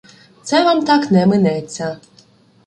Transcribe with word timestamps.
Це 0.43 0.63
вам 0.63 0.85
так 0.85 1.11
не 1.11 1.25
минеться. 1.25 1.99